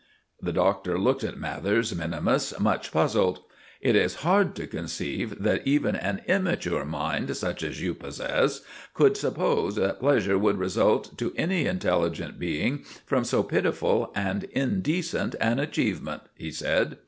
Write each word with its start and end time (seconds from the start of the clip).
The 0.41 0.51
Doctor 0.51 0.97
looked 0.97 1.23
at 1.23 1.37
Mathers 1.37 1.93
minimus 1.95 2.59
much 2.59 2.91
puzzled. 2.91 3.43
"It 3.81 3.95
is 3.95 4.23
hard 4.25 4.55
to 4.55 4.65
conceive 4.65 5.43
that 5.43 5.61
even 5.67 5.95
an 5.95 6.21
immature 6.27 6.85
mind, 6.85 7.37
such 7.37 7.61
as 7.61 7.83
you 7.83 7.93
possess, 7.93 8.61
could 8.95 9.15
suppose 9.15 9.75
that 9.75 9.99
pleasure 9.99 10.39
would 10.39 10.57
result 10.57 11.15
to 11.19 11.33
any 11.35 11.67
intelligent 11.67 12.39
being 12.39 12.79
from 13.05 13.23
so 13.23 13.43
pitiful 13.43 14.11
and 14.15 14.45
indecent 14.45 15.35
an 15.39 15.59
achievement," 15.59 16.23
he 16.33 16.49
said. 16.49 16.97